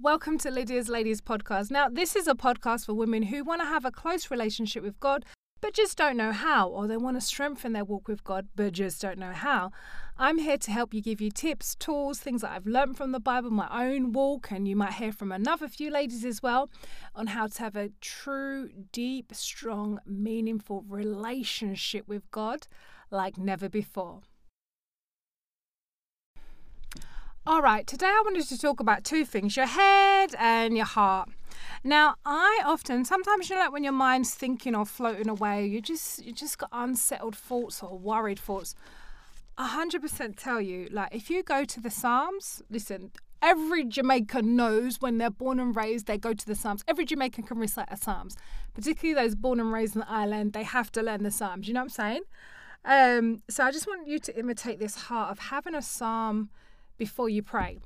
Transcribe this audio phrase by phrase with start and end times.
[0.00, 1.70] Welcome to Lydia's Ladies podcast.
[1.70, 4.98] Now, this is a podcast for women who want to have a close relationship with
[4.98, 5.24] God,
[5.60, 8.72] but just don't know how, or they want to strengthen their walk with God, but
[8.72, 9.70] just don't know how.
[10.18, 13.20] I'm here to help you give you tips, tools, things that I've learned from the
[13.20, 16.70] Bible, my own walk, and you might hear from another few ladies as well
[17.14, 22.66] on how to have a true, deep, strong, meaningful relationship with God
[23.12, 24.22] like never before.
[27.46, 31.28] All right, today I wanted to talk about two things your head and your heart.
[31.84, 35.82] Now, I often, sometimes you know, like when your mind's thinking or floating away, you
[35.82, 38.74] just you just got unsettled thoughts or worried thoughts.
[39.58, 43.10] A hundred percent tell you, like if you go to the Psalms, listen,
[43.42, 46.82] every Jamaican knows when they're born and raised, they go to the Psalms.
[46.88, 48.38] Every Jamaican can recite the Psalms,
[48.72, 50.54] particularly those born and raised in the island.
[50.54, 51.68] They have to learn the Psalms.
[51.68, 52.22] You know what I'm saying?
[52.86, 56.48] Um, so I just want you to imitate this heart of having a Psalm
[56.96, 57.78] before you pray.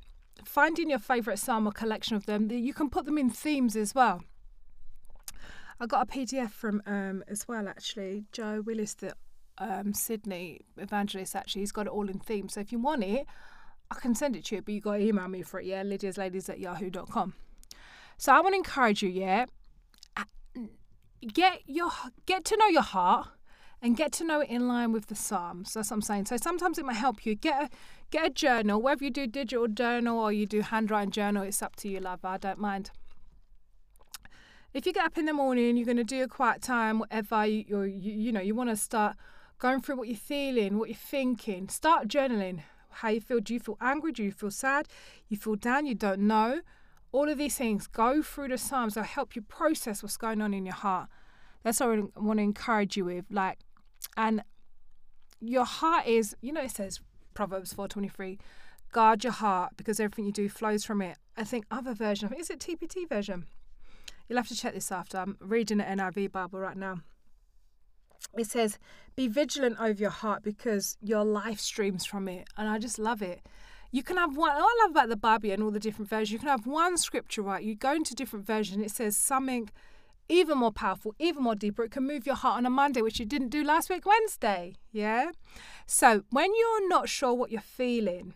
[0.45, 3.93] Finding your favourite psalm or collection of them, you can put them in themes as
[3.93, 4.23] well.
[5.79, 8.25] I got a PDF from um, as well actually.
[8.31, 9.13] Joe Willis, the
[9.57, 12.53] um, Sydney evangelist, actually, he's got it all in themes.
[12.53, 13.25] So if you want it,
[13.91, 15.83] I can send it to you, but you got to email me for it, yeah?
[15.83, 17.33] Lydia's Ladies at yahoo.com.
[18.17, 19.45] So I want to encourage you, yeah?
[21.33, 21.91] Get your
[22.25, 23.27] get to know your heart
[23.81, 25.73] and get to know it in line with the Psalms.
[25.73, 26.25] That's what I'm saying.
[26.25, 27.69] So sometimes it might help you get a
[28.11, 31.75] get a journal, whether you do digital journal or you do handwriting journal, it's up
[31.77, 32.25] to you, love.
[32.25, 32.91] I don't mind.
[34.73, 37.45] If you get up in the morning, you're going to do a quiet time, whatever
[37.45, 39.15] you you, you know, you want to start
[39.57, 41.69] going through what you're feeling, what you're thinking.
[41.69, 42.61] Start journaling.
[42.91, 43.39] How you feel?
[43.39, 44.11] Do you feel angry?
[44.11, 44.87] Do you feel sad?
[45.27, 45.85] You feel down?
[45.85, 46.61] You don't know.
[47.11, 47.87] All of these things.
[47.87, 48.95] Go through the Psalms.
[48.95, 51.09] They'll help you process what's going on in your heart.
[51.63, 53.25] That's what I want to encourage you with.
[53.29, 53.59] Like
[54.17, 54.43] and
[55.39, 56.99] your heart is, you know, it says
[57.33, 58.39] Proverbs 4:23,
[58.91, 61.17] guard your heart because everything you do flows from it.
[61.37, 63.47] I think other version, I think is it TPT version.
[64.27, 65.17] You'll have to check this after.
[65.17, 67.01] I'm reading the NIV Bible right now.
[68.37, 68.77] It says,
[69.15, 73.21] "Be vigilant over your heart because your life streams from it," and I just love
[73.21, 73.41] it.
[73.91, 74.51] You can have one.
[74.51, 76.31] I love about the Bible and all the different versions.
[76.31, 77.63] You can have one scripture, right?
[77.63, 78.83] You go into different versions.
[78.85, 79.69] It says something
[80.29, 81.83] even more powerful, even more deeper.
[81.83, 84.75] It can move your heart on a Monday, which you didn't do last week, Wednesday.
[84.91, 85.31] Yeah?
[85.85, 88.35] So when you're not sure what you're feeling,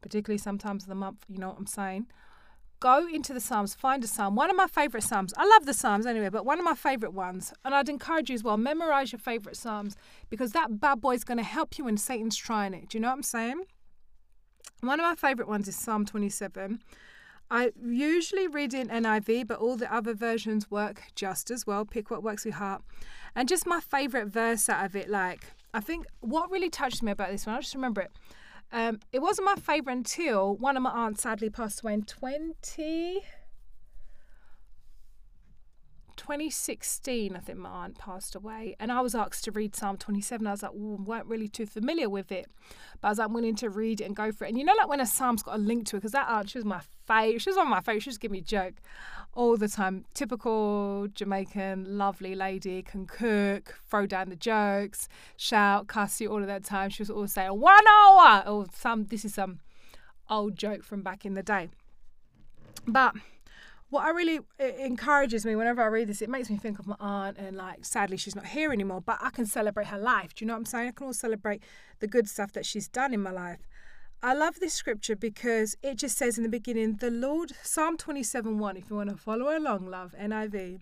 [0.00, 2.06] particularly sometimes of the month, you know what I'm saying?
[2.80, 4.36] Go into the Psalms, find a Psalm.
[4.36, 5.34] One of my favourite Psalms.
[5.36, 7.52] I love the Psalms anyway, but one of my favourite ones.
[7.64, 9.96] And I'd encourage you as well, memorize your favourite Psalms
[10.30, 12.88] because that bad boy is going to help you when Satan's trying it.
[12.88, 13.64] Do you know what I'm saying?
[14.80, 16.80] One of my favourite ones is Psalm 27.
[17.50, 21.84] I usually read in NIV, but all the other versions work just as well.
[21.84, 22.82] Pick what works your heart.
[23.34, 27.12] And just my favourite verse out of it, like, I think what really touched me
[27.12, 28.10] about this one, I just remember it.
[28.70, 33.22] Um, it wasn't my favourite until one of my aunts sadly passed away in 20.
[36.16, 40.46] 2016, I think my aunt passed away, and I was asked to read Psalm 27.
[40.46, 42.46] I was like, weren't really too familiar with it,
[43.00, 44.48] but I was like, willing to read it and go for it.
[44.48, 46.50] And you know, like when a psalm's got a link to it, because that aunt,
[46.50, 47.40] she was my favourite.
[47.40, 48.04] She was on my favourites.
[48.04, 48.74] She just give me a joke
[49.34, 50.04] all the time.
[50.14, 56.46] Typical Jamaican, lovely lady, can cook, throw down the jokes, shout, cuss you all of
[56.46, 56.90] that time.
[56.90, 59.04] She was always saying one hour or some.
[59.04, 59.60] This is some
[60.28, 61.68] old joke from back in the day,
[62.86, 63.14] but
[63.90, 66.96] what I really encourages me whenever I read this, it makes me think of my
[67.00, 69.00] aunt, and like sadly she's not here anymore.
[69.00, 70.34] But I can celebrate her life.
[70.34, 70.88] Do you know what I'm saying?
[70.88, 71.62] I can all celebrate
[72.00, 73.67] the good stuff that she's done in my life.
[74.20, 78.58] I love this scripture because it just says in the beginning, the Lord, Psalm 27
[78.58, 80.80] 1, if you want to follow along, love, NIV.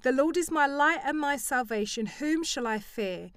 [0.00, 2.06] The Lord is my light and my salvation.
[2.06, 3.30] Whom shall I fear?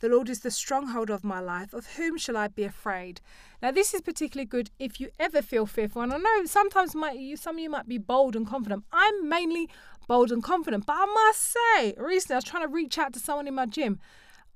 [0.00, 1.72] The Lord is the stronghold of my life.
[1.72, 3.22] Of whom shall I be afraid?
[3.62, 6.02] Now, this is particularly good if you ever feel fearful.
[6.02, 8.84] And I know sometimes might you, some of you might be bold and confident.
[8.92, 9.70] I'm mainly
[10.06, 13.20] bold and confident, but I must say, recently I was trying to reach out to
[13.20, 14.00] someone in my gym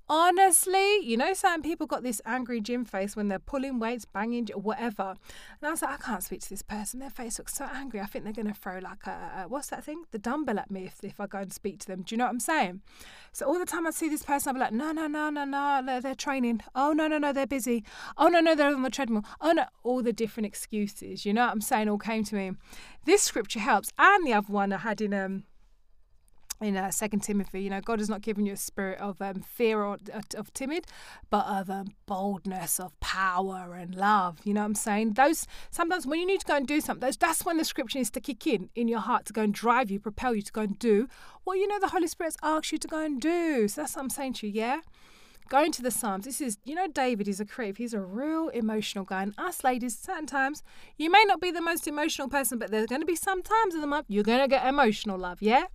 [0.09, 4.49] honestly, you know, certain people got this angry gym face when they're pulling weights, banging,
[4.55, 5.15] or whatever.
[5.61, 7.01] And I was like, I can't speak to this person.
[7.01, 8.01] Their face looks so angry.
[8.01, 10.05] I think they're going to throw like a, a, what's that thing?
[10.11, 12.03] The dumbbell at me if, if I go and speak to them.
[12.03, 12.83] Do you know what I'm saying?
[13.33, 15.45] So all the time I see this person, I'll be like, no, no, no, no,
[15.45, 16.63] no, they're, they're training.
[16.75, 17.85] Oh, no, no, no, they're busy.
[18.17, 19.25] Oh, no, no, they're on the treadmill.
[19.41, 21.27] Oh, no, all the different excuses.
[21.27, 21.89] You know what I'm saying?
[21.89, 22.53] All came to me.
[23.05, 23.93] This scripture helps.
[23.99, 25.45] And the other one I had in, um,
[26.61, 29.43] in uh, Second Timothy, you know, God has not given you a spirit of um,
[29.43, 30.87] fear or uh, of timid,
[31.31, 34.39] but of um, boldness, of power and love.
[34.45, 35.15] You know what I'm saying?
[35.15, 37.99] Those sometimes when you need to go and do something, those, that's when the scripture
[37.99, 40.53] needs to kick in in your heart to go and drive you, propel you to
[40.53, 41.09] go and do
[41.45, 43.69] what you know the Holy Spirit's asked you to go and do.
[43.69, 44.53] So that's what I'm saying to you.
[44.53, 44.81] Yeah,
[45.49, 47.79] Going to the Psalms, this is, you know, David is a creep.
[47.79, 49.23] He's a real emotional guy.
[49.23, 50.63] And us ladies, certain times,
[50.97, 53.75] you may not be the most emotional person, but there's going to be some times
[53.75, 55.67] in the month you're going to get emotional love, yeah?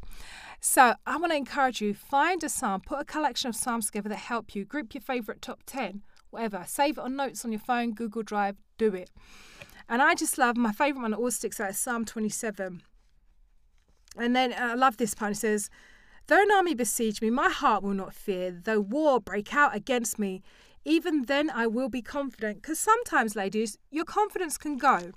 [0.60, 4.10] So I want to encourage you find a psalm, put a collection of psalms together
[4.10, 6.02] that help you, group your favorite top 10,
[6.32, 6.66] whatever.
[6.68, 9.10] Save it on notes on your phone, Google Drive, do it.
[9.88, 12.82] And I just love my favorite one that always sticks out is Psalm 27.
[14.18, 15.32] And then uh, I love this part.
[15.32, 15.70] It says,
[16.32, 18.52] Though an army besiege me, my heart will not fear.
[18.52, 20.42] Though war break out against me,
[20.86, 22.62] even then I will be confident.
[22.62, 25.12] Because sometimes, ladies, your confidence can go.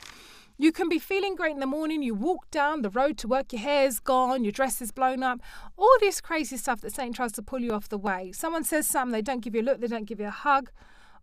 [0.59, 3.53] You can be feeling great in the morning, you walk down the road to work,
[3.53, 5.39] your hair's gone, your dress is blown up,
[5.77, 8.33] all this crazy stuff that Satan tries to pull you off the way.
[8.33, 10.73] Someone says something, they don't give you a look, they don't give you a hug,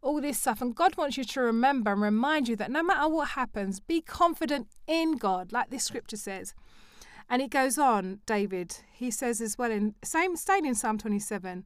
[0.02, 0.62] all this stuff.
[0.62, 4.00] And God wants you to remember and remind you that no matter what happens, be
[4.00, 6.54] confident in God, like this scripture says.
[7.32, 11.66] And it goes on, David, he says as well in same staying in Psalm 27,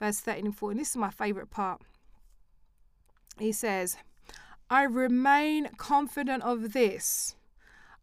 [0.00, 0.76] verse 13 and 14.
[0.76, 1.80] This is my favourite part.
[3.38, 3.98] He says,
[4.68, 7.36] I remain confident of this.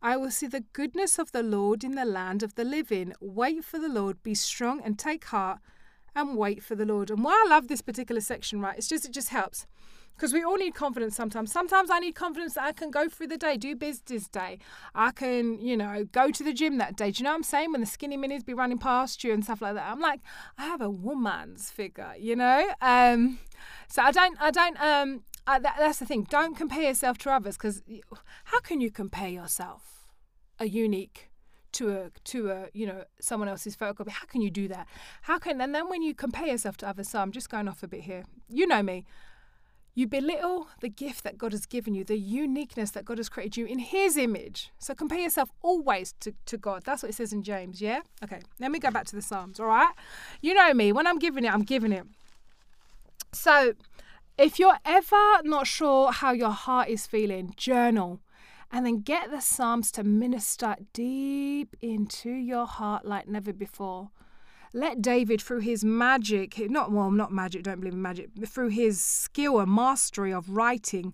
[0.01, 3.11] I will see the goodness of the Lord in the land of the living.
[3.19, 5.59] Wait for the Lord, be strong and take heart
[6.15, 7.11] and wait for the Lord.
[7.11, 8.77] And why I love this particular section, right?
[8.77, 9.67] It's just it just helps
[10.15, 11.51] because we all need confidence sometimes.
[11.51, 14.59] Sometimes I need confidence that I can go through the day, do business day.
[14.93, 17.11] I can, you know, go to the gym that day.
[17.11, 17.71] Do you know what I'm saying?
[17.71, 20.21] When the skinny minis be running past you and stuff like that, I'm like,
[20.57, 22.69] I have a woman's figure, you know.
[22.81, 23.39] Um,
[23.87, 26.27] so I don't, I don't, um, I, that, that's the thing.
[26.29, 27.81] Don't compare yourself to others because
[28.45, 30.07] how can you compare yourself,
[30.59, 31.29] a unique?
[31.73, 34.87] to a to a you know someone else's photocopy how can you do that
[35.23, 37.81] how can and then when you compare yourself to others so i'm just going off
[37.81, 39.05] a bit here you know me
[39.95, 43.57] you belittle the gift that God has given you, the uniqueness that God has created
[43.57, 44.71] you in His image.
[44.79, 46.83] So compare yourself always to, to God.
[46.83, 48.01] That's what it says in James, yeah?
[48.23, 49.93] Okay, let me go back to the Psalms, all right?
[50.41, 52.05] You know me, when I'm giving it, I'm giving it.
[53.31, 53.73] So
[54.37, 58.19] if you're ever not sure how your heart is feeling, journal
[58.73, 64.09] and then get the Psalms to minister deep into your heart like never before
[64.73, 68.99] let David, through his magic, not well, not magic, don't believe in magic, through his
[68.99, 71.13] skill and mastery of writing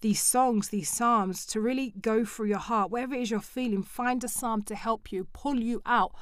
[0.00, 3.82] these songs, these psalms, to really go through your heart, whatever it is you're feeling,
[3.82, 6.12] find a psalm to help you, pull you out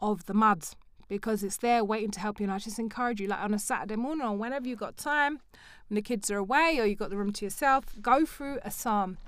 [0.00, 0.64] of the mud
[1.08, 2.44] because it's there waiting to help you.
[2.44, 5.40] And I just encourage you, like on a Saturday morning or whenever you've got time,
[5.88, 8.70] when the kids are away or you've got the room to yourself, go through a
[8.70, 9.18] psalm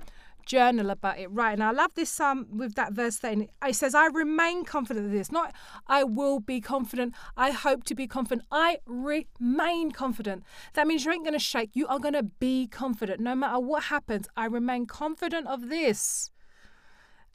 [0.45, 1.27] journal about it.
[1.27, 1.53] Right.
[1.53, 3.47] And I love this psalm with that verse then.
[3.65, 5.31] It says, I remain confident of this.
[5.31, 5.53] Not
[5.87, 7.13] I will be confident.
[7.35, 8.47] I hope to be confident.
[8.51, 10.43] I remain confident.
[10.73, 11.71] That means you ain't going to shake.
[11.73, 13.19] You are going to be confident.
[13.19, 16.31] No matter what happens, I remain confident of this.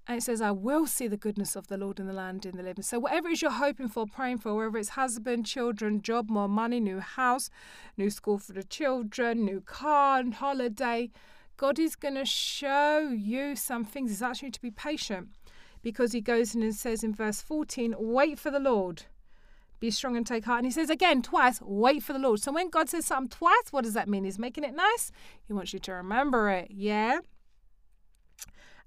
[0.06, 2.56] And it says, I will see the goodness of the Lord in the land in
[2.56, 2.82] the living.
[2.82, 6.48] So, whatever it is you're hoping for, praying for, whether it's husband, children, job, more
[6.48, 7.48] money, new house,
[7.96, 11.10] new school for the children, new car, holiday,
[11.60, 14.10] God is going to show you some things.
[14.10, 15.28] It's actually to be patient
[15.82, 19.02] because he goes in and says in verse 14, wait for the Lord.
[19.78, 20.60] Be strong and take heart.
[20.60, 22.40] And he says again twice, wait for the Lord.
[22.40, 24.24] So when God says something twice, what does that mean?
[24.24, 25.12] He's making it nice.
[25.46, 26.70] He wants you to remember it.
[26.70, 27.18] Yeah.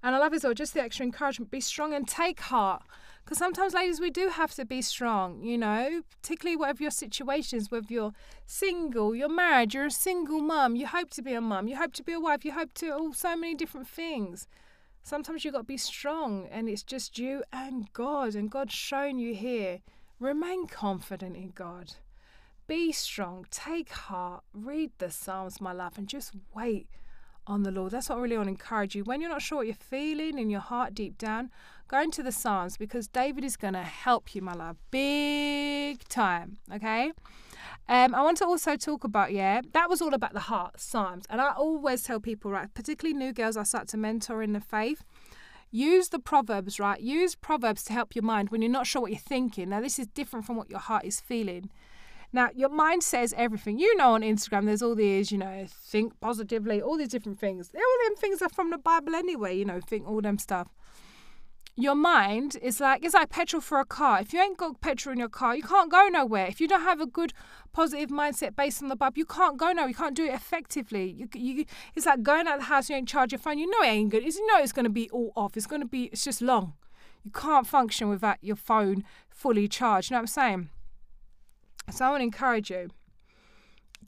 [0.01, 1.51] And I love as well, just the extra encouragement.
[1.51, 2.81] Be strong and take heart.
[3.23, 7.57] Because sometimes, ladies, we do have to be strong, you know, particularly whatever your situation
[7.57, 8.13] is, whether you're
[8.45, 11.93] single, you're married, you're a single mum, you hope to be a mum, you hope
[11.93, 14.47] to be a wife, you hope to, oh, so many different things.
[15.03, 19.19] Sometimes you've got to be strong, and it's just you and God, and God's shown
[19.19, 19.79] you here.
[20.19, 21.93] Remain confident in God.
[22.67, 26.87] Be strong, take heart, read the Psalms, my love, and just wait
[27.47, 27.91] on the Lord.
[27.91, 29.03] That's what I really want to encourage you.
[29.03, 31.51] When you're not sure what you're feeling in your heart deep down,
[31.87, 36.57] go into the Psalms because David is going to help you, my love, big time.
[36.73, 37.11] Okay.
[37.89, 41.25] Um, I want to also talk about, yeah, that was all about the heart, Psalms.
[41.29, 44.61] And I always tell people, right, particularly new girls I start to mentor in the
[44.61, 45.03] faith,
[45.69, 47.01] use the Proverbs, right?
[47.01, 49.69] Use Proverbs to help your mind when you're not sure what you're thinking.
[49.69, 51.69] Now, this is different from what your heart is feeling.
[52.35, 53.77] Now, your mind says everything.
[53.77, 57.71] You know, on Instagram, there's all these, you know, think positively, all these different things.
[57.75, 60.67] All them things are from the Bible anyway, you know, think all them stuff.
[61.75, 64.19] Your mind is like, it's like petrol for a car.
[64.19, 66.47] If you ain't got petrol in your car, you can't go nowhere.
[66.47, 67.33] If you don't have a good
[67.71, 69.89] positive mindset based on the Bible, you can't go nowhere.
[69.89, 71.11] You can't do it effectively.
[71.11, 73.57] You, you, it's like going out the house, you ain't charge your phone.
[73.59, 74.23] You know it ain't good.
[74.23, 75.55] It's, you know it's going to be all off.
[75.55, 76.73] It's going to be, it's just long.
[77.23, 80.09] You can't function without your phone fully charged.
[80.09, 80.69] You know what I'm saying?
[81.91, 82.89] So I want to encourage you.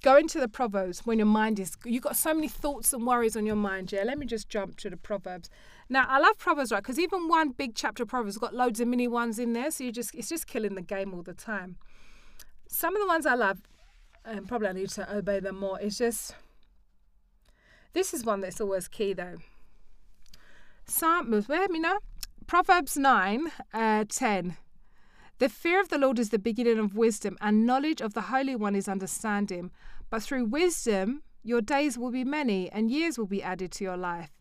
[0.02, 3.36] Go into the Proverbs when your mind is, you've got so many thoughts and worries
[3.36, 3.92] on your mind.
[3.92, 5.50] Yeah, let me just jump to the Proverbs.
[5.90, 6.84] Now, I love Proverbs, right?
[6.84, 9.72] Because even one big chapter of Proverbs got loads of mini ones in there.
[9.72, 11.78] So you just, it's just killing the game all the time.
[12.68, 13.62] Some of the ones I love,
[14.26, 15.80] and probably I need to obey them more.
[15.80, 16.36] It's just
[17.96, 19.38] this is one that's always key though.
[20.86, 22.00] Psalms, where me now?
[22.46, 24.58] Proverbs 9, uh, 10.
[25.38, 28.56] The fear of the Lord is the beginning of wisdom, and knowledge of the Holy
[28.56, 29.70] One is understanding.
[30.10, 33.98] But through wisdom, your days will be many, and years will be added to your
[33.98, 34.32] life.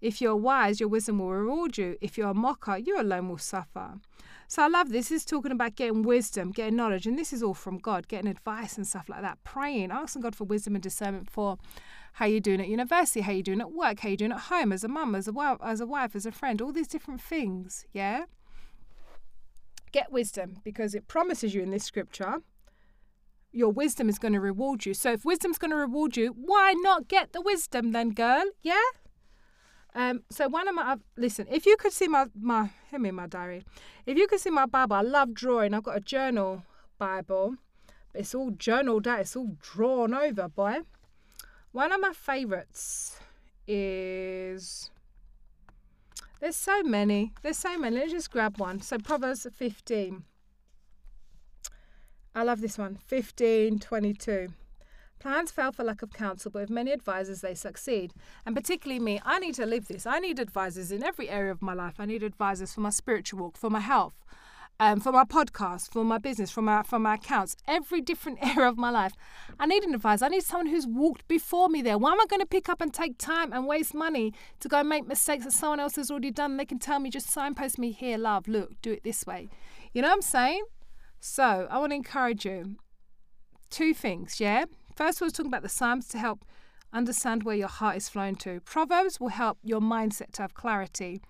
[0.00, 1.96] If you're wise, your wisdom will reward you.
[2.00, 3.94] If you're a mocker, you alone will suffer.
[4.46, 5.08] So I love this.
[5.08, 8.30] This is talking about getting wisdom, getting knowledge, and this is all from God, getting
[8.30, 9.42] advice and stuff like that.
[9.42, 11.58] Praying, asking God for wisdom and discernment for
[12.12, 14.72] how you're doing at university, how you're doing at work, how you're doing at home,
[14.72, 17.20] as a mum, as a wife, as a wife, as a friend, all these different
[17.20, 17.84] things.
[17.92, 18.26] Yeah.
[19.92, 22.42] Get wisdom because it promises you in this scripture
[23.52, 24.92] your wisdom is going to reward you.
[24.92, 28.44] So if wisdom's going to reward you, why not get the wisdom then, girl?
[28.62, 28.82] Yeah?
[29.94, 33.26] Um, so one of my listen, if you could see my my him in my
[33.26, 33.64] diary,
[34.04, 35.72] if you could see my Bible, I love drawing.
[35.72, 36.64] I've got a journal
[36.98, 37.56] Bible,
[38.12, 39.20] it's all journaled out.
[39.20, 40.80] It's all drawn over, boy.
[41.72, 43.18] One of my favourites
[43.66, 44.90] is
[46.40, 47.32] there's so many.
[47.42, 47.96] There's so many.
[47.96, 48.80] Let's just grab one.
[48.80, 50.24] So Proverbs 15.
[52.34, 52.98] I love this one.
[53.06, 54.48] 15, 22.
[55.18, 58.12] Plans fail for lack of counsel, but with many advisors, they succeed.
[58.44, 60.06] And particularly me, I need to live this.
[60.06, 61.94] I need advisors in every area of my life.
[61.98, 64.14] I need advisors for my spiritual walk, for my health,
[64.78, 68.68] um, for my podcast, for my business, for my for my accounts, every different area
[68.68, 69.12] of my life.
[69.58, 70.26] I need an advisor.
[70.26, 71.98] I need someone who's walked before me there.
[71.98, 74.80] Why am I going to pick up and take time and waste money to go
[74.80, 76.56] and make mistakes that someone else has already done?
[76.56, 79.48] They can tell me, just signpost me here, love, look, do it this way.
[79.92, 80.64] You know what I'm saying?
[81.20, 82.76] So I want to encourage you.
[83.70, 84.66] Two things, yeah?
[84.94, 86.44] First, was talking about the Psalms to help
[86.92, 88.60] understand where your heart is flowing to.
[88.60, 91.20] Proverbs will help your mindset to have clarity,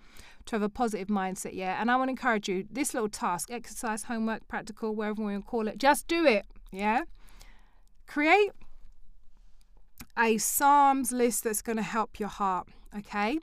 [0.46, 1.80] to have a positive mindset, yeah?
[1.80, 5.68] And I want to encourage you this little task, exercise, homework, practical, wherever we call
[5.68, 7.02] it, just do it, yeah?
[8.06, 8.52] Create
[10.18, 13.38] a Psalms list that's going to help your heart, okay?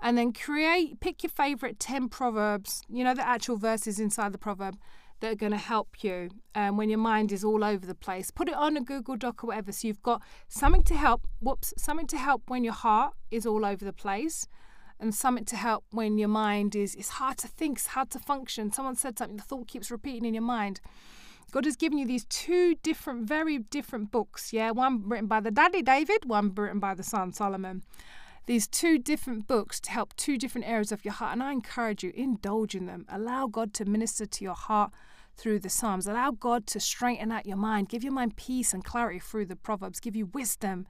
[0.00, 4.38] And then create, pick your favorite 10 Proverbs, you know, the actual verses inside the
[4.38, 4.76] proverb
[5.20, 8.32] that are going to help you um, when your mind is all over the place.
[8.32, 11.72] Put it on a Google Doc or whatever so you've got something to help, whoops,
[11.78, 14.48] something to help when your heart is all over the place
[15.02, 18.18] and something to help when your mind is it's hard to think, it's hard to
[18.18, 18.72] function.
[18.72, 20.80] Someone said something, the thought keeps repeating in your mind.
[21.50, 24.52] God has given you these two different, very different books.
[24.52, 27.82] Yeah, one written by the daddy David, one written by the son Solomon.
[28.46, 32.02] These two different books to help two different areas of your heart, and I encourage
[32.02, 33.04] you indulge in them.
[33.08, 34.92] Allow God to minister to your heart
[35.36, 36.06] through the Psalms.
[36.06, 39.56] Allow God to straighten out your mind, give your mind peace and clarity through the
[39.56, 40.86] Proverbs, give you wisdom.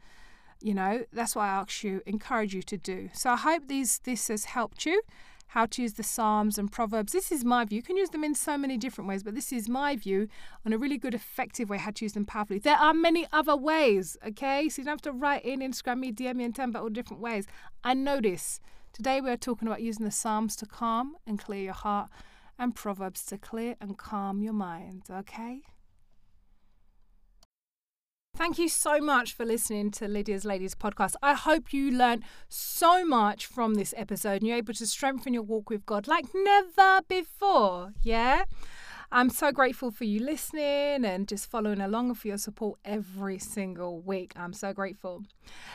[0.62, 3.10] You know, that's what I ask you, encourage you to do.
[3.12, 5.02] So I hope these this has helped you.
[5.48, 7.12] How to use the Psalms and Proverbs.
[7.12, 7.76] This is my view.
[7.76, 10.28] You can use them in so many different ways, but this is my view
[10.64, 12.58] on a really good, effective way how to use them powerfully.
[12.58, 14.70] There are many other ways, okay?
[14.70, 16.84] So you don't have to write in Instagram me, DM me, and tell me about
[16.84, 17.46] all different ways.
[17.84, 18.60] I know this.
[18.94, 22.08] Today we're talking about using the Psalms to calm and clear your heart
[22.58, 25.60] and Proverbs to clear and calm your mind, okay?
[28.34, 31.14] Thank you so much for listening to Lydia's Ladies podcast.
[31.22, 35.42] I hope you learned so much from this episode and you're able to strengthen your
[35.42, 37.92] walk with God like never before.
[38.02, 38.44] Yeah?
[39.12, 43.38] I'm so grateful for you listening and just following along and for your support every
[43.38, 44.32] single week.
[44.34, 45.24] I'm so grateful.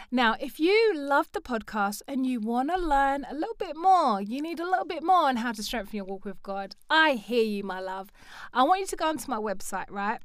[0.09, 4.19] Now, if you love the podcast and you want to learn a little bit more,
[4.19, 7.11] you need a little bit more on how to strengthen your walk with God, I
[7.11, 8.09] hear you, my love.
[8.51, 10.19] I want you to go onto my website, right?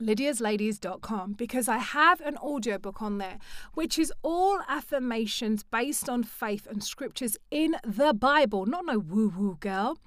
[0.00, 3.38] lydiasladies.com because I have an audiobook on there
[3.74, 9.32] which is all affirmations based on faith and scriptures in the Bible, not no woo
[9.36, 9.98] woo girl.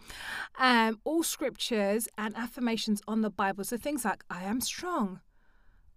[0.57, 3.63] Um, all scriptures and affirmations on the Bible.
[3.63, 5.21] So things like, I am strong.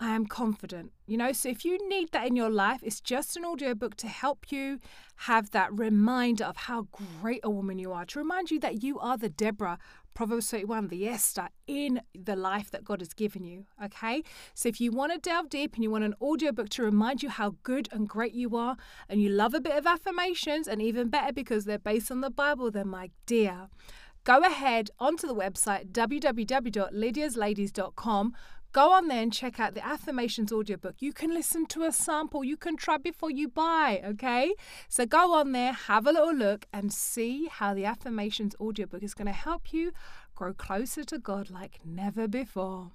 [0.03, 0.93] I am confident.
[1.07, 4.09] You know, so if you need that in your life, it's just an audiobook to
[4.09, 4.79] help you
[5.27, 6.89] have that reminder of how
[7.21, 9.79] great a woman you are, to remind you that you are the Deborah
[10.15, 13.67] Proverbs 31, the Esther in the life that God has given you.
[13.85, 14.23] Okay?
[14.55, 17.29] So if you want to delve deep and you want an audiobook to remind you
[17.29, 21.09] how good and great you are, and you love a bit of affirmations, and even
[21.09, 23.69] better because they're based on the Bible, then my dear,
[24.25, 28.35] go ahead onto the website www.lydiasladies.com.
[28.73, 30.97] Go on there and check out the affirmations audiobook.
[31.01, 34.55] You can listen to a sample, you can try before you buy, okay?
[34.89, 39.13] So go on there, have a little look, and see how the affirmations audiobook is
[39.13, 39.91] going to help you
[40.37, 42.93] grow closer to God like never before.